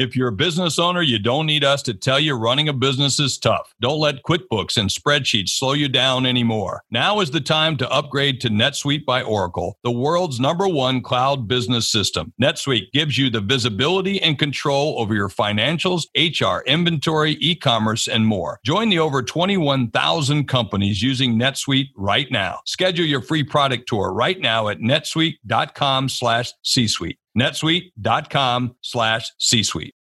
If 0.00 0.16
you're 0.16 0.28
a 0.28 0.32
business 0.32 0.78
owner, 0.78 1.02
you 1.02 1.18
don't 1.18 1.44
need 1.44 1.62
us 1.62 1.82
to 1.82 1.92
tell 1.92 2.18
you 2.18 2.34
running 2.34 2.70
a 2.70 2.72
business 2.72 3.20
is 3.20 3.36
tough. 3.36 3.74
Don't 3.82 4.00
let 4.00 4.22
QuickBooks 4.22 4.78
and 4.78 4.88
spreadsheets 4.88 5.50
slow 5.50 5.74
you 5.74 5.90
down 5.90 6.24
anymore. 6.24 6.82
Now 6.90 7.20
is 7.20 7.30
the 7.30 7.40
time 7.42 7.76
to 7.76 7.90
upgrade 7.90 8.40
to 8.40 8.48
NetSuite 8.48 9.04
by 9.04 9.20
Oracle, 9.20 9.76
the 9.84 9.90
world's 9.90 10.40
number 10.40 10.66
one 10.66 11.02
cloud 11.02 11.46
business 11.46 11.86
system. 11.92 12.32
NetSuite 12.40 12.90
gives 12.92 13.18
you 13.18 13.28
the 13.28 13.42
visibility 13.42 14.22
and 14.22 14.38
control 14.38 14.98
over 14.98 15.14
your 15.14 15.28
financials, 15.28 16.06
HR, 16.16 16.66
inventory, 16.66 17.32
e-commerce, 17.32 18.08
and 18.08 18.26
more. 18.26 18.58
Join 18.64 18.88
the 18.88 19.00
over 19.00 19.22
21,000 19.22 20.48
companies 20.48 21.02
using 21.02 21.38
NetSuite 21.38 21.90
right 21.94 22.32
now. 22.32 22.60
Schedule 22.64 23.04
your 23.04 23.20
free 23.20 23.44
product 23.44 23.86
tour 23.86 24.14
right 24.14 24.40
now 24.40 24.68
at 24.68 24.78
netsuite.com 24.78 26.08
slash 26.08 26.54
C-suite 26.62 27.18
netsuite.com 27.38 28.76
slash 28.82 29.30
C-suite. 29.38 29.94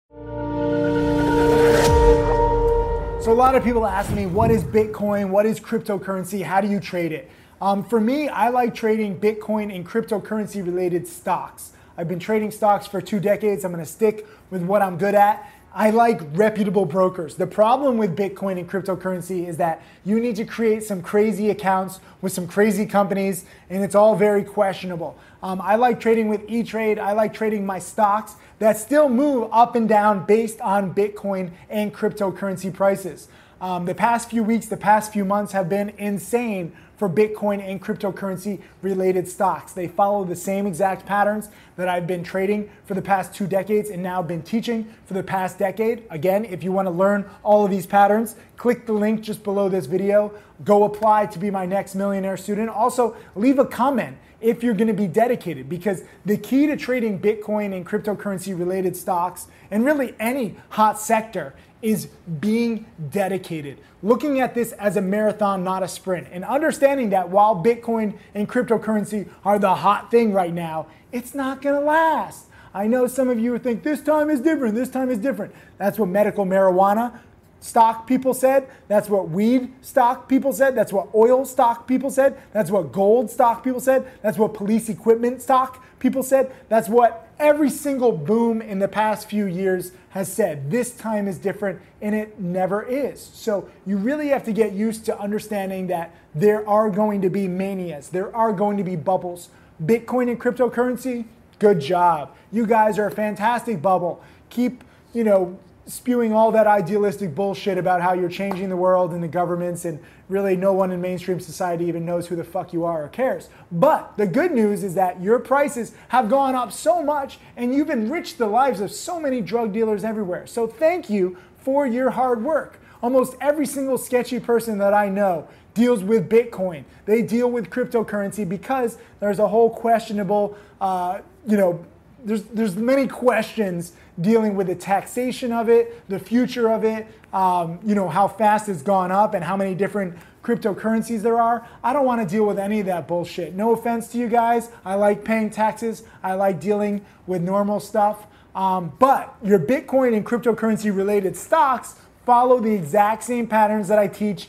So 3.20 3.32
a 3.32 3.34
lot 3.34 3.54
of 3.54 3.64
people 3.64 3.84
ask 3.84 4.10
me, 4.12 4.26
what 4.26 4.50
is 4.50 4.64
Bitcoin? 4.64 5.30
What 5.30 5.44
is 5.44 5.60
cryptocurrency? 5.60 6.42
How 6.42 6.60
do 6.60 6.68
you 6.68 6.80
trade 6.80 7.12
it? 7.12 7.30
Um, 7.60 7.84
for 7.84 8.00
me, 8.00 8.28
I 8.28 8.48
like 8.48 8.74
trading 8.74 9.20
Bitcoin 9.20 9.74
and 9.74 9.86
cryptocurrency 9.86 10.64
related 10.64 11.06
stocks. 11.06 11.72
I've 11.98 12.06
been 12.06 12.20
trading 12.20 12.52
stocks 12.52 12.86
for 12.86 13.00
two 13.00 13.18
decades. 13.18 13.64
I'm 13.64 13.72
going 13.72 13.84
to 13.84 13.90
stick 13.90 14.24
with 14.50 14.62
what 14.62 14.82
I'm 14.82 14.98
good 14.98 15.16
at. 15.16 15.50
I 15.74 15.90
like 15.90 16.20
reputable 16.32 16.84
brokers. 16.84 17.34
The 17.34 17.46
problem 17.48 17.98
with 17.98 18.16
Bitcoin 18.16 18.56
and 18.56 18.70
cryptocurrency 18.70 19.48
is 19.48 19.56
that 19.56 19.82
you 20.04 20.20
need 20.20 20.36
to 20.36 20.44
create 20.44 20.84
some 20.84 21.02
crazy 21.02 21.50
accounts 21.50 21.98
with 22.22 22.32
some 22.32 22.46
crazy 22.46 22.86
companies, 22.86 23.46
and 23.68 23.82
it's 23.82 23.96
all 23.96 24.14
very 24.14 24.44
questionable. 24.44 25.18
Um, 25.42 25.60
I 25.60 25.74
like 25.74 25.98
trading 25.98 26.28
with 26.28 26.48
E 26.48 26.62
Trade. 26.62 27.00
I 27.00 27.12
like 27.12 27.34
trading 27.34 27.66
my 27.66 27.80
stocks 27.80 28.36
that 28.60 28.76
still 28.76 29.08
move 29.08 29.48
up 29.50 29.74
and 29.74 29.88
down 29.88 30.24
based 30.24 30.60
on 30.60 30.94
Bitcoin 30.94 31.50
and 31.68 31.92
cryptocurrency 31.92 32.72
prices. 32.72 33.26
Um, 33.60 33.86
the 33.86 33.94
past 33.94 34.30
few 34.30 34.44
weeks, 34.44 34.66
the 34.66 34.76
past 34.76 35.12
few 35.12 35.24
months 35.24 35.50
have 35.50 35.68
been 35.68 35.90
insane 35.98 36.72
for 36.98 37.08
Bitcoin 37.08 37.62
and 37.62 37.80
cryptocurrency 37.80 38.60
related 38.82 39.26
stocks. 39.28 39.72
They 39.72 39.86
follow 39.88 40.24
the 40.24 40.36
same 40.36 40.66
exact 40.66 41.06
patterns 41.06 41.48
that 41.76 41.88
I've 41.88 42.06
been 42.06 42.24
trading 42.24 42.68
for 42.84 42.94
the 42.94 43.02
past 43.02 43.32
two 43.32 43.46
decades 43.46 43.88
and 43.88 44.02
now 44.02 44.20
been 44.20 44.42
teaching 44.42 44.92
for 45.06 45.14
the 45.14 45.22
past 45.22 45.58
decade. 45.58 46.02
Again, 46.10 46.44
if 46.44 46.64
you 46.64 46.72
want 46.72 46.86
to 46.86 46.90
learn 46.90 47.24
all 47.44 47.64
of 47.64 47.70
these 47.70 47.86
patterns, 47.86 48.34
click 48.56 48.84
the 48.84 48.92
link 48.92 49.20
just 49.22 49.44
below 49.44 49.68
this 49.68 49.86
video. 49.86 50.34
Go 50.64 50.82
apply 50.84 51.26
to 51.26 51.38
be 51.38 51.50
my 51.50 51.64
next 51.64 51.94
millionaire 51.94 52.36
student. 52.36 52.68
Also, 52.68 53.16
leave 53.36 53.60
a 53.60 53.64
comment 53.64 54.18
if 54.40 54.62
you're 54.62 54.74
going 54.74 54.88
to 54.88 54.94
be 54.94 55.06
dedicated 55.06 55.68
because 55.68 56.02
the 56.24 56.36
key 56.36 56.66
to 56.66 56.76
trading 56.76 57.18
Bitcoin 57.18 57.74
and 57.74 57.86
cryptocurrency 57.86 58.56
related 58.58 58.96
stocks 58.96 59.46
and 59.70 59.84
really 59.84 60.14
any 60.20 60.56
hot 60.70 60.98
sector 60.98 61.54
is 61.82 62.06
being 62.40 62.86
dedicated. 63.10 63.78
Looking 64.02 64.40
at 64.40 64.54
this 64.54 64.72
as 64.72 64.96
a 64.96 65.00
marathon, 65.00 65.64
not 65.64 65.82
a 65.82 65.88
sprint, 65.88 66.28
and 66.32 66.44
understanding 66.44 67.10
that 67.10 67.28
while 67.28 67.62
Bitcoin 67.62 68.18
and 68.34 68.48
cryptocurrency 68.48 69.28
are 69.44 69.58
the 69.58 69.76
hot 69.76 70.10
thing 70.10 70.32
right 70.32 70.52
now, 70.52 70.86
it's 71.12 71.34
not 71.34 71.62
gonna 71.62 71.80
last. 71.80 72.46
I 72.74 72.86
know 72.86 73.06
some 73.06 73.28
of 73.28 73.38
you 73.38 73.58
think 73.58 73.82
this 73.82 74.00
time 74.02 74.30
is 74.30 74.40
different, 74.40 74.74
this 74.74 74.90
time 74.90 75.10
is 75.10 75.18
different. 75.18 75.54
That's 75.78 75.98
what 75.98 76.08
medical 76.08 76.44
marijuana 76.44 77.18
stock 77.60 78.06
people 78.06 78.34
said. 78.34 78.68
That's 78.88 79.08
what 79.08 79.30
weed 79.30 79.72
stock 79.82 80.28
people 80.28 80.52
said. 80.52 80.76
That's 80.76 80.92
what 80.92 81.08
oil 81.14 81.44
stock 81.44 81.86
people 81.86 82.10
said. 82.10 82.36
That's 82.52 82.70
what 82.70 82.92
gold 82.92 83.30
stock 83.30 83.64
people 83.64 83.80
said. 83.80 84.10
That's 84.22 84.38
what 84.38 84.54
police 84.54 84.88
equipment 84.88 85.42
stock 85.42 85.84
people 85.98 86.22
said. 86.22 86.52
That's 86.68 86.88
what 86.88 87.28
every 87.38 87.70
single 87.70 88.12
boom 88.12 88.60
in 88.60 88.78
the 88.78 88.88
past 88.88 89.28
few 89.28 89.46
years 89.46 89.92
has 90.10 90.32
said. 90.32 90.70
This 90.70 90.92
time 90.92 91.28
is 91.28 91.38
different, 91.38 91.80
and 92.00 92.14
it 92.14 92.40
never 92.40 92.82
is. 92.82 93.20
So 93.20 93.68
you 93.86 93.96
really 93.96 94.28
have 94.28 94.44
to 94.44 94.52
get 94.52 94.72
used 94.72 95.04
to 95.06 95.18
understanding 95.18 95.86
that 95.88 96.14
there 96.34 96.68
are 96.68 96.90
going 96.90 97.22
to 97.22 97.30
be 97.30 97.48
manias, 97.48 98.08
there 98.08 98.34
are 98.34 98.52
going 98.52 98.76
to 98.76 98.84
be 98.84 98.96
bubbles. 98.96 99.50
Bitcoin 99.84 100.28
and 100.28 100.40
cryptocurrency, 100.40 101.26
good 101.58 101.80
job. 101.80 102.34
You 102.50 102.66
guys 102.66 102.98
are 102.98 103.06
a 103.06 103.10
fantastic 103.10 103.80
bubble. 103.80 104.22
Keep, 104.50 104.82
you 105.12 105.24
know, 105.24 105.58
spewing 105.88 106.34
all 106.34 106.52
that 106.52 106.66
idealistic 106.66 107.34
bullshit 107.34 107.78
about 107.78 108.02
how 108.02 108.12
you're 108.12 108.28
changing 108.28 108.68
the 108.68 108.76
world 108.76 109.12
and 109.12 109.22
the 109.22 109.28
governments 109.28 109.86
and 109.86 109.98
really 110.28 110.54
no 110.54 110.70
one 110.74 110.92
in 110.92 111.00
mainstream 111.00 111.40
society 111.40 111.86
even 111.86 112.04
knows 112.04 112.26
who 112.26 112.36
the 112.36 112.44
fuck 112.44 112.74
you 112.74 112.84
are 112.84 113.04
or 113.04 113.08
cares. 113.08 113.48
But 113.72 114.14
the 114.18 114.26
good 114.26 114.52
news 114.52 114.84
is 114.84 114.94
that 114.96 115.22
your 115.22 115.38
prices 115.38 115.94
have 116.08 116.28
gone 116.28 116.54
up 116.54 116.72
so 116.72 117.02
much 117.02 117.38
and 117.56 117.74
you've 117.74 117.88
enriched 117.88 118.36
the 118.36 118.46
lives 118.46 118.82
of 118.82 118.92
so 118.92 119.18
many 119.18 119.40
drug 119.40 119.72
dealers 119.72 120.04
everywhere. 120.04 120.46
So 120.46 120.66
thank 120.66 121.08
you 121.08 121.38
for 121.56 121.86
your 121.86 122.10
hard 122.10 122.44
work. 122.44 122.78
Almost 123.02 123.36
every 123.40 123.64
single 123.66 123.96
sketchy 123.96 124.40
person 124.40 124.76
that 124.78 124.92
I 124.92 125.08
know 125.08 125.48
deals 125.72 126.04
with 126.04 126.28
Bitcoin. 126.28 126.84
They 127.06 127.22
deal 127.22 127.50
with 127.50 127.70
cryptocurrency 127.70 128.46
because 128.46 128.98
there's 129.20 129.38
a 129.38 129.48
whole 129.48 129.70
questionable, 129.70 130.58
uh, 130.82 131.20
you 131.46 131.56
know, 131.56 131.82
there's 132.24 132.42
there's 132.44 132.76
many 132.76 133.06
questions 133.06 133.92
dealing 134.20 134.56
with 134.56 134.66
the 134.66 134.74
taxation 134.74 135.52
of 135.52 135.68
it, 135.68 136.08
the 136.08 136.18
future 136.18 136.68
of 136.68 136.84
it, 136.84 137.06
um, 137.32 137.78
you 137.84 137.94
know, 137.94 138.08
how 138.08 138.26
fast 138.26 138.68
it's 138.68 138.82
gone 138.82 139.12
up 139.12 139.34
and 139.34 139.44
how 139.44 139.56
many 139.56 139.74
different 139.74 140.16
cryptocurrencies 140.42 141.22
there 141.22 141.40
are. 141.40 141.66
I 141.84 141.92
don't 141.92 142.06
want 142.06 142.26
to 142.26 142.26
deal 142.26 142.46
with 142.46 142.58
any 142.58 142.80
of 142.80 142.86
that 142.86 143.06
bullshit. 143.06 143.54
No 143.54 143.72
offense 143.72 144.08
to 144.12 144.18
you 144.18 144.28
guys. 144.28 144.70
I 144.84 144.94
like 144.94 145.24
paying 145.24 145.50
taxes. 145.50 146.04
I 146.22 146.34
like 146.34 146.60
dealing 146.60 147.04
with 147.26 147.42
normal 147.42 147.80
stuff. 147.80 148.26
Um, 148.54 148.92
but 148.98 149.36
your 149.42 149.58
Bitcoin 149.58 150.16
and 150.16 150.24
cryptocurrency 150.24 150.94
related 150.94 151.36
stocks 151.36 151.96
follow 152.24 152.60
the 152.60 152.72
exact 152.72 153.24
same 153.24 153.46
patterns 153.46 153.88
that 153.88 153.98
I 153.98 154.08
teach 154.08 154.48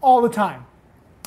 all 0.00 0.20
the 0.20 0.28
time. 0.28 0.66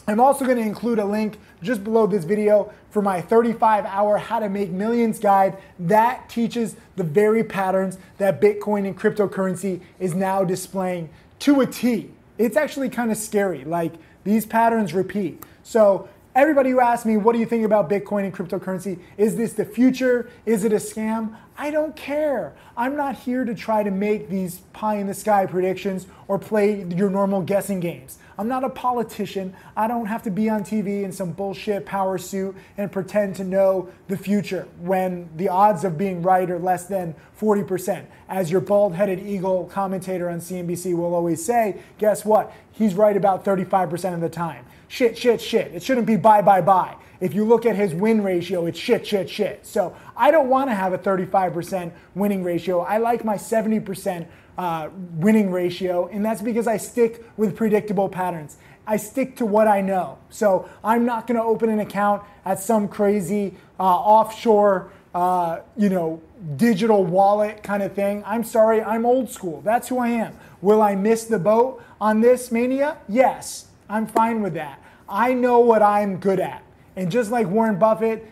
I'm 0.08 0.20
also 0.20 0.46
going 0.46 0.58
to 0.58 0.64
include 0.64 1.00
a 1.00 1.06
link 1.06 1.40
just 1.64 1.84
below 1.84 2.06
this 2.06 2.24
video 2.24 2.72
for 2.90 3.02
my 3.02 3.22
35 3.22 3.86
hour 3.86 4.18
How 4.18 4.40
to 4.40 4.50
Make 4.50 4.70
Millions 4.70 5.20
guide 5.20 5.58
that 5.80 6.30
teaches 6.30 6.76
the 6.96 7.04
very 7.04 7.44
patterns 7.44 7.98
that 8.18 8.40
Bitcoin 8.40 8.86
and 8.86 8.98
cryptocurrency 8.98 9.82
is 10.00 10.14
now 10.14 10.44
displaying 10.44 11.10
to 11.40 11.62
a 11.62 11.66
T. 11.66 12.12
It's 12.38 12.58
actually 12.58 12.90
kind 12.90 13.12
of 13.12 13.18
scary. 13.18 13.64
Like 13.64 13.94
these 14.24 14.46
patterns 14.46 14.94
repeat. 14.94 15.42
So 15.64 16.10
Everybody 16.36 16.72
who 16.72 16.80
asks 16.80 17.06
me, 17.06 17.16
what 17.16 17.34
do 17.34 17.40
you 17.40 17.46
think 17.46 17.64
about 17.64 17.92
Bitcoin 17.92 18.24
and 18.24 18.34
cryptocurrency? 18.34 18.98
Is 19.18 19.36
this 19.36 19.54
the 19.54 19.66
future? 19.66 20.32
Is 20.48 20.64
it 20.64 20.74
a 20.74 20.78
scam? 20.78 21.36
I 21.56 21.70
don't 21.70 21.96
care. 21.96 22.56
I'm 22.76 22.96
not 22.96 23.16
here 23.16 23.46
to 23.46 23.54
try 23.54 23.84
to 23.84 23.92
make 23.92 24.30
these 24.30 24.62
pie 24.74 24.96
in 24.96 25.06
the 25.06 25.14
sky 25.14 25.46
predictions 25.46 26.08
or 26.28 26.40
play 26.40 26.86
your 26.86 27.12
normal 27.12 27.44
guessing 27.44 27.80
games. 27.80 28.18
I'm 28.36 28.48
not 28.48 28.64
a 28.64 28.70
politician. 28.70 29.56
I 29.78 29.88
don't 29.88 30.08
have 30.08 30.24
to 30.24 30.32
be 30.32 30.50
on 30.50 30.64
TV 30.64 31.04
in 31.04 31.12
some 31.12 31.34
bullshit 31.34 31.86
power 31.86 32.18
suit 32.18 32.56
and 32.78 32.92
pretend 32.92 33.36
to 33.36 33.44
know 33.44 33.90
the 34.08 34.18
future 34.18 34.68
when 34.80 35.30
the 35.36 35.50
odds 35.50 35.84
of 35.84 36.00
being 36.00 36.24
right 36.24 36.50
are 36.50 36.58
less 36.58 36.88
than 36.88 37.14
40%. 37.40 38.08
As 38.28 38.50
your 38.50 38.62
bald 38.62 38.96
headed 38.96 39.20
eagle 39.20 39.66
commentator 39.66 40.32
on 40.32 40.40
CNBC 40.40 40.98
will 40.98 41.14
always 41.14 41.46
say, 41.46 41.78
guess 42.00 42.26
what? 42.26 42.52
He's 42.72 42.96
right 42.96 43.16
about 43.16 43.46
35% 43.46 44.16
of 44.16 44.22
the 44.22 44.30
time 44.30 44.66
shit, 44.94 45.18
shit, 45.18 45.42
shit. 45.42 45.74
It 45.74 45.82
shouldn't 45.82 46.06
be 46.06 46.18
buy, 46.18 46.44
buy, 46.44 46.62
buy. 46.62 46.96
If 47.20 47.34
you 47.34 47.46
look 47.46 47.66
at 47.66 47.76
his 47.76 47.96
win 47.96 48.22
ratio, 48.22 48.68
it's 48.68 48.78
shit, 48.78 49.08
shit, 49.08 49.28
shit. 49.28 49.66
So 49.66 49.96
I 50.16 50.30
don't 50.30 50.50
want 50.50 50.70
to 50.70 50.76
have 50.76 50.94
a 50.94 51.00
35% 51.00 51.92
winning 52.14 52.44
ratio. 52.44 52.82
I 52.82 53.00
like 53.00 53.26
my 53.26 53.36
70% 53.36 54.28
uh, 54.56 54.90
winning 55.16 55.50
ratio, 55.50 56.10
and 56.10 56.24
that's 56.24 56.44
because 56.44 56.68
I 56.68 56.78
stick 56.78 57.26
with 57.38 57.56
predictable 57.56 58.08
patterns. 58.08 58.58
I 58.86 58.98
stick 58.98 59.36
to 59.38 59.48
what 59.48 59.68
I 59.68 59.82
know. 59.82 60.20
So 60.30 60.70
I'm 60.84 61.06
not 61.06 61.26
going 61.26 61.38
to 61.38 61.44
open 61.44 61.70
an 61.70 61.80
account 61.80 62.22
at 62.46 62.60
some 62.60 62.88
crazy 62.88 63.56
uh, 63.80 63.84
offshore, 63.84 64.92
uh, 65.16 65.62
you 65.76 65.90
know, 65.90 66.22
digital 66.56 67.04
wallet 67.04 67.64
kind 67.64 67.82
of 67.82 67.94
thing. 67.94 68.22
I'm 68.28 68.44
sorry, 68.44 68.84
I'm 68.84 69.08
old 69.08 69.32
school. 69.32 69.62
That's 69.62 69.88
who 69.88 69.98
I 69.98 70.10
am. 70.10 70.38
Will 70.62 70.84
I 70.84 70.94
miss 70.94 71.24
the 71.24 71.40
boat 71.40 71.82
on 72.00 72.22
this 72.22 72.52
mania? 72.52 72.98
Yes, 73.10 73.70
I'm 73.90 74.06
fine 74.06 74.44
with 74.44 74.54
that. 74.54 74.83
I 75.08 75.34
know 75.34 75.60
what 75.60 75.82
I'm 75.82 76.18
good 76.18 76.40
at. 76.40 76.64
And 76.96 77.12
just 77.12 77.32
like 77.32 77.48
Warren 77.48 77.78
Buffett 77.78 78.26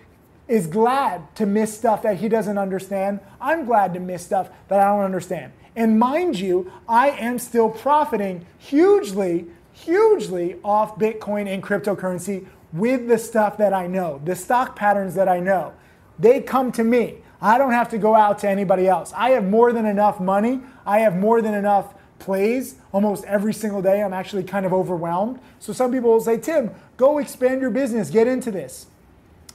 is 0.48 0.68
glad 0.68 1.34
to 1.36 1.46
miss 1.46 1.76
stuff 1.76 2.04
that 2.04 2.18
he 2.18 2.30
doesn't 2.30 2.58
understand, 2.58 3.20
I'm 3.40 3.66
glad 3.66 3.94
to 3.94 4.00
miss 4.00 4.26
stuff 4.26 4.50
that 4.68 4.80
I 4.80 4.86
don't 4.86 5.04
understand. 5.06 5.54
And 5.76 5.98
mind 5.98 6.40
you, 6.40 6.72
I 6.88 7.12
am 7.12 7.40
still 7.40 7.70
profiting 7.70 8.46
hugely, 8.58 9.48
hugely 9.72 10.58
off 10.64 10.98
Bitcoin 10.98 11.48
and 11.48 11.64
cryptocurrency 11.64 12.46
with 12.74 13.08
the 13.08 13.18
stuff 13.18 13.58
that 13.58 13.74
I 13.74 13.88
know, 13.88 14.22
the 14.24 14.36
stock 14.36 14.76
patterns 14.76 15.16
that 15.16 15.28
I 15.28 15.40
know. 15.40 15.74
They 16.20 16.42
come 16.42 16.72
to 16.74 16.84
me. 16.84 17.18
I 17.42 17.58
don't 17.58 17.72
have 17.72 17.90
to 17.90 17.98
go 17.98 18.16
out 18.16 18.40
to 18.40 18.50
anybody 18.50 18.88
else. 18.88 19.12
I 19.16 19.32
have 19.32 19.46
more 19.46 19.74
than 19.74 19.86
enough 19.86 20.20
money. 20.20 20.62
I 20.86 21.00
have 21.00 21.16
more 21.16 21.42
than 21.42 21.54
enough 21.54 21.94
plays 22.22 22.76
almost 22.94 23.26
every 23.26 23.54
single 23.54 23.82
day. 23.82 24.02
I'm 24.02 24.14
actually 24.14 24.44
kind 24.44 24.66
of 24.66 24.72
overwhelmed. 24.72 25.40
So 25.60 25.74
some 25.74 25.92
people 25.92 26.12
will 26.12 26.22
say, 26.22 26.38
Tim, 26.38 26.72
go 26.96 27.18
expand 27.18 27.60
your 27.60 27.72
business, 27.72 28.10
get 28.10 28.28
into 28.28 28.52
this. 28.52 28.88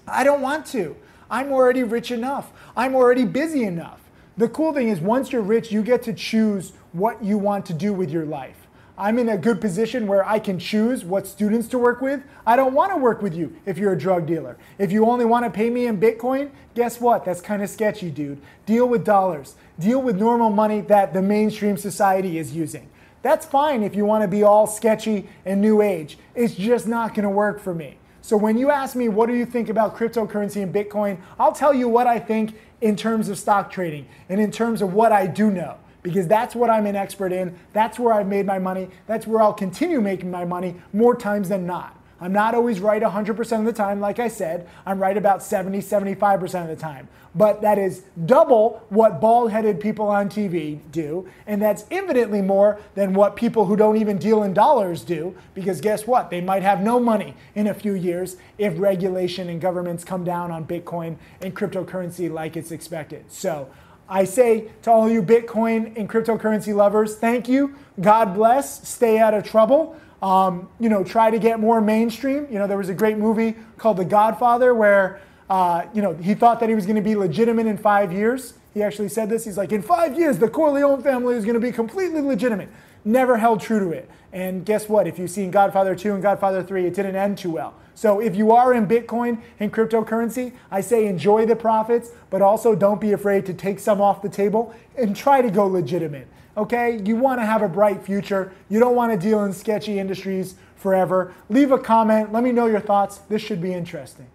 I 0.06 0.22
don't 0.22 0.42
want 0.42 0.66
to. 0.66 0.94
I'm 1.30 1.50
already 1.50 1.82
rich 1.82 2.10
enough. 2.10 2.52
I'm 2.76 2.94
already 2.94 3.24
busy 3.24 3.64
enough. 3.64 4.00
The 4.36 4.48
cool 4.48 4.74
thing 4.74 4.88
is, 4.88 5.00
once 5.00 5.32
you're 5.32 5.40
rich, 5.40 5.72
you 5.72 5.82
get 5.82 6.02
to 6.02 6.12
choose 6.12 6.72
what 6.92 7.24
you 7.24 7.38
want 7.38 7.64
to 7.66 7.72
do 7.72 7.94
with 7.94 8.10
your 8.10 8.26
life. 8.26 8.65
I'm 8.98 9.18
in 9.18 9.28
a 9.28 9.36
good 9.36 9.60
position 9.60 10.06
where 10.06 10.26
I 10.26 10.38
can 10.38 10.58
choose 10.58 11.04
what 11.04 11.26
students 11.26 11.68
to 11.68 11.78
work 11.78 12.00
with. 12.00 12.22
I 12.46 12.56
don't 12.56 12.72
want 12.72 12.92
to 12.92 12.96
work 12.96 13.20
with 13.20 13.34
you 13.34 13.54
if 13.66 13.76
you're 13.76 13.92
a 13.92 13.98
drug 13.98 14.26
dealer. 14.26 14.56
If 14.78 14.90
you 14.90 15.04
only 15.04 15.26
want 15.26 15.44
to 15.44 15.50
pay 15.50 15.68
me 15.68 15.86
in 15.86 16.00
Bitcoin, 16.00 16.50
guess 16.74 16.98
what? 16.98 17.22
That's 17.24 17.42
kind 17.42 17.62
of 17.62 17.68
sketchy, 17.68 18.10
dude. 18.10 18.40
Deal 18.64 18.88
with 18.88 19.04
dollars. 19.04 19.56
Deal 19.78 20.00
with 20.00 20.16
normal 20.16 20.48
money 20.48 20.80
that 20.82 21.12
the 21.12 21.20
mainstream 21.20 21.76
society 21.76 22.38
is 22.38 22.56
using. 22.56 22.88
That's 23.20 23.44
fine 23.44 23.82
if 23.82 23.94
you 23.94 24.06
want 24.06 24.22
to 24.22 24.28
be 24.28 24.42
all 24.42 24.66
sketchy 24.66 25.28
and 25.44 25.60
new 25.60 25.82
age. 25.82 26.16
It's 26.34 26.54
just 26.54 26.86
not 26.86 27.12
going 27.12 27.24
to 27.24 27.30
work 27.30 27.60
for 27.60 27.74
me. 27.74 27.98
So 28.22 28.36
when 28.36 28.56
you 28.56 28.70
ask 28.70 28.96
me 28.96 29.10
what 29.10 29.26
do 29.26 29.34
you 29.34 29.44
think 29.44 29.68
about 29.68 29.94
cryptocurrency 29.94 30.62
and 30.62 30.74
Bitcoin, 30.74 31.18
I'll 31.38 31.52
tell 31.52 31.74
you 31.74 31.86
what 31.86 32.06
I 32.06 32.18
think 32.18 32.54
in 32.80 32.96
terms 32.96 33.28
of 33.28 33.38
stock 33.38 33.70
trading 33.70 34.08
and 34.28 34.40
in 34.40 34.50
terms 34.50 34.80
of 34.80 34.94
what 34.94 35.12
I 35.12 35.26
do 35.26 35.50
know 35.50 35.76
because 36.06 36.28
that's 36.28 36.54
what 36.54 36.70
I'm 36.70 36.86
an 36.86 36.94
expert 36.94 37.32
in. 37.32 37.58
That's 37.72 37.98
where 37.98 38.14
I've 38.14 38.28
made 38.28 38.46
my 38.46 38.60
money. 38.60 38.90
That's 39.08 39.26
where 39.26 39.42
I'll 39.42 39.52
continue 39.52 40.00
making 40.00 40.30
my 40.30 40.44
money 40.44 40.76
more 40.92 41.16
times 41.16 41.48
than 41.48 41.66
not. 41.66 42.00
I'm 42.20 42.32
not 42.32 42.54
always 42.54 42.80
right 42.80 43.02
100% 43.02 43.58
of 43.58 43.64
the 43.64 43.72
time, 43.72 44.00
like 44.00 44.20
I 44.20 44.28
said. 44.28 44.68
I'm 44.86 45.00
right 45.00 45.16
about 45.16 45.42
70, 45.42 45.80
75% 45.80 46.62
of 46.62 46.68
the 46.68 46.76
time. 46.76 47.08
But 47.34 47.60
that 47.62 47.76
is 47.76 48.04
double 48.24 48.84
what 48.88 49.20
bald 49.20 49.50
headed 49.50 49.80
people 49.80 50.06
on 50.06 50.28
TV 50.28 50.78
do. 50.92 51.28
And 51.46 51.60
that's 51.60 51.84
infinitely 51.90 52.40
more 52.40 52.80
than 52.94 53.12
what 53.12 53.34
people 53.34 53.66
who 53.66 53.76
don't 53.76 53.96
even 53.96 54.16
deal 54.16 54.44
in 54.44 54.54
dollars 54.54 55.02
do. 55.02 55.34
Because 55.54 55.80
guess 55.80 56.06
what? 56.06 56.30
They 56.30 56.40
might 56.40 56.62
have 56.62 56.80
no 56.80 57.00
money 57.00 57.34
in 57.56 57.66
a 57.66 57.74
few 57.74 57.94
years 57.94 58.36
if 58.58 58.78
regulation 58.78 59.48
and 59.48 59.60
governments 59.60 60.04
come 60.04 60.22
down 60.22 60.52
on 60.52 60.66
Bitcoin 60.66 61.16
and 61.42 61.54
cryptocurrency 61.54 62.30
like 62.32 62.56
it's 62.56 62.70
expected. 62.70 63.24
So 63.30 63.68
I 64.08 64.24
say 64.24 64.68
to 64.82 64.90
all 64.90 65.08
you 65.08 65.22
Bitcoin 65.22 65.96
and 65.96 66.08
cryptocurrency 66.08 66.74
lovers, 66.74 67.16
thank 67.16 67.48
you. 67.48 67.74
God 68.00 68.34
bless. 68.34 68.88
Stay 68.88 69.18
out 69.18 69.34
of 69.34 69.44
trouble. 69.44 69.96
Um, 70.22 70.68
you 70.80 70.88
know, 70.88 71.04
try 71.04 71.30
to 71.30 71.38
get 71.38 71.60
more 71.60 71.80
mainstream. 71.80 72.46
You 72.50 72.58
know, 72.58 72.66
there 72.66 72.78
was 72.78 72.88
a 72.88 72.94
great 72.94 73.18
movie 73.18 73.56
called 73.76 73.96
The 73.96 74.04
Godfather 74.04 74.74
where, 74.74 75.20
uh, 75.50 75.84
you 75.92 76.02
know, 76.02 76.14
he 76.14 76.34
thought 76.34 76.60
that 76.60 76.68
he 76.68 76.74
was 76.74 76.86
going 76.86 76.96
to 76.96 77.02
be 77.02 77.14
legitimate 77.14 77.66
in 77.66 77.76
five 77.76 78.12
years. 78.12 78.54
He 78.72 78.82
actually 78.82 79.08
said 79.08 79.28
this. 79.28 79.44
He's 79.44 79.56
like, 79.56 79.72
in 79.72 79.82
five 79.82 80.18
years, 80.18 80.38
the 80.38 80.48
Corleone 80.48 81.02
family 81.02 81.34
is 81.36 81.44
going 81.44 81.54
to 81.54 81.60
be 81.60 81.72
completely 81.72 82.20
legitimate. 82.20 82.68
Never 83.06 83.36
held 83.36 83.60
true 83.60 83.78
to 83.78 83.90
it. 83.92 84.10
And 84.32 84.66
guess 84.66 84.88
what? 84.88 85.06
If 85.06 85.16
you've 85.16 85.30
seen 85.30 85.52
Godfather 85.52 85.94
2 85.94 86.14
and 86.14 86.22
Godfather 86.22 86.60
3, 86.60 86.86
it 86.86 86.94
didn't 86.94 87.14
end 87.14 87.38
too 87.38 87.52
well. 87.52 87.74
So 87.94 88.18
if 88.20 88.34
you 88.34 88.50
are 88.50 88.74
in 88.74 88.88
Bitcoin 88.88 89.40
and 89.60 89.72
cryptocurrency, 89.72 90.52
I 90.72 90.80
say 90.80 91.06
enjoy 91.06 91.46
the 91.46 91.54
profits, 91.54 92.10
but 92.30 92.42
also 92.42 92.74
don't 92.74 93.00
be 93.00 93.12
afraid 93.12 93.46
to 93.46 93.54
take 93.54 93.78
some 93.78 94.00
off 94.00 94.22
the 94.22 94.28
table 94.28 94.74
and 94.98 95.14
try 95.14 95.40
to 95.40 95.52
go 95.52 95.66
legitimate. 95.66 96.26
Okay? 96.56 97.00
You 97.04 97.14
want 97.14 97.40
to 97.40 97.46
have 97.46 97.62
a 97.62 97.68
bright 97.68 98.04
future. 98.04 98.52
You 98.68 98.80
don't 98.80 98.96
want 98.96 99.12
to 99.12 99.18
deal 99.18 99.44
in 99.44 99.52
sketchy 99.52 100.00
industries 100.00 100.56
forever. 100.74 101.32
Leave 101.48 101.70
a 101.70 101.78
comment. 101.78 102.32
Let 102.32 102.42
me 102.42 102.50
know 102.50 102.66
your 102.66 102.80
thoughts. 102.80 103.18
This 103.28 103.40
should 103.40 103.62
be 103.62 103.72
interesting. 103.72 104.26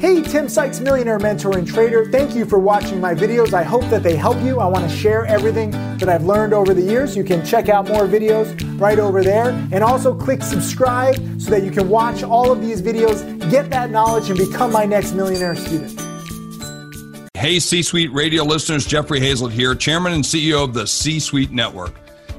Hey, 0.00 0.22
Tim 0.22 0.48
Sykes, 0.48 0.80
millionaire 0.80 1.18
mentor 1.18 1.58
and 1.58 1.68
trader. 1.68 2.06
Thank 2.10 2.34
you 2.34 2.46
for 2.46 2.58
watching 2.58 3.02
my 3.02 3.14
videos. 3.14 3.52
I 3.52 3.62
hope 3.62 3.82
that 3.90 4.02
they 4.02 4.16
help 4.16 4.40
you. 4.42 4.58
I 4.58 4.64
want 4.64 4.90
to 4.90 4.96
share 4.96 5.26
everything 5.26 5.72
that 5.98 6.08
I've 6.08 6.24
learned 6.24 6.54
over 6.54 6.72
the 6.72 6.80
years. 6.80 7.14
You 7.14 7.22
can 7.22 7.44
check 7.44 7.68
out 7.68 7.86
more 7.86 8.06
videos 8.06 8.80
right 8.80 8.98
over 8.98 9.22
there. 9.22 9.50
And 9.70 9.84
also 9.84 10.14
click 10.14 10.42
subscribe 10.42 11.16
so 11.38 11.50
that 11.50 11.64
you 11.64 11.70
can 11.70 11.90
watch 11.90 12.22
all 12.22 12.50
of 12.50 12.62
these 12.62 12.80
videos, 12.80 13.20
get 13.50 13.68
that 13.68 13.90
knowledge, 13.90 14.30
and 14.30 14.38
become 14.38 14.72
my 14.72 14.86
next 14.86 15.12
millionaire 15.12 15.54
student. 15.54 16.00
Hey, 17.34 17.58
C 17.58 17.82
Suite 17.82 18.10
radio 18.10 18.42
listeners, 18.42 18.86
Jeffrey 18.86 19.20
Hayzlett 19.20 19.52
here, 19.52 19.74
Chairman 19.74 20.14
and 20.14 20.24
CEO 20.24 20.64
of 20.64 20.72
the 20.72 20.86
C 20.86 21.20
Suite 21.20 21.50
Network. 21.50 21.92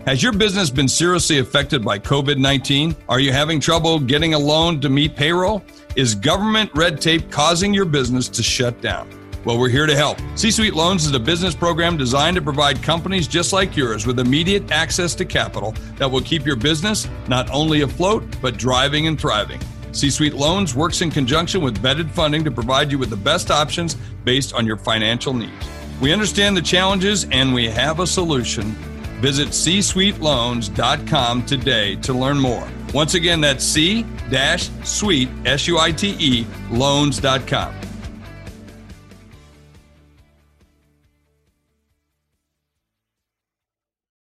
Has 0.07 0.23
your 0.23 0.31
business 0.31 0.71
been 0.71 0.87
seriously 0.87 1.37
affected 1.37 1.85
by 1.85 1.99
COVID 1.99 2.39
19? 2.39 2.95
Are 3.07 3.19
you 3.19 3.31
having 3.31 3.59
trouble 3.59 3.99
getting 3.99 4.33
a 4.33 4.39
loan 4.39 4.81
to 4.81 4.89
meet 4.89 5.15
payroll? 5.15 5.63
Is 5.95 6.15
government 6.15 6.71
red 6.73 6.99
tape 6.99 7.29
causing 7.29 7.71
your 7.71 7.85
business 7.85 8.27
to 8.29 8.41
shut 8.41 8.81
down? 8.81 9.07
Well, 9.45 9.59
we're 9.59 9.69
here 9.69 9.85
to 9.85 9.95
help. 9.95 10.17
C 10.33 10.49
Suite 10.49 10.73
Loans 10.73 11.05
is 11.05 11.13
a 11.13 11.19
business 11.19 11.53
program 11.53 11.97
designed 11.97 12.35
to 12.35 12.41
provide 12.41 12.81
companies 12.81 13.27
just 13.27 13.53
like 13.53 13.77
yours 13.77 14.07
with 14.07 14.19
immediate 14.19 14.71
access 14.71 15.13
to 15.15 15.23
capital 15.23 15.75
that 15.97 16.09
will 16.09 16.21
keep 16.21 16.47
your 16.47 16.55
business 16.55 17.07
not 17.27 17.47
only 17.51 17.81
afloat, 17.81 18.23
but 18.41 18.57
driving 18.57 19.05
and 19.05 19.21
thriving. 19.21 19.61
C 19.91 20.09
Suite 20.09 20.33
Loans 20.33 20.73
works 20.73 21.01
in 21.01 21.11
conjunction 21.11 21.61
with 21.61 21.79
vetted 21.79 22.09
funding 22.09 22.43
to 22.43 22.49
provide 22.49 22.91
you 22.91 22.97
with 22.97 23.11
the 23.11 23.17
best 23.17 23.51
options 23.51 23.97
based 24.25 24.55
on 24.55 24.65
your 24.65 24.77
financial 24.77 25.35
needs. 25.35 25.69
We 26.01 26.11
understand 26.11 26.57
the 26.57 26.61
challenges 26.63 27.25
and 27.25 27.53
we 27.53 27.69
have 27.69 27.99
a 27.99 28.07
solution. 28.07 28.75
Visit 29.21 29.49
csuiteloans.com 29.49 31.45
today 31.45 31.95
to 31.97 32.11
learn 32.11 32.39
more. 32.39 32.67
Once 32.93 33.13
again, 33.13 33.39
that's 33.39 33.63
C-suite, 33.63 35.29
S-U-I-T-E, 35.45 36.47
loans.com. 36.71 37.90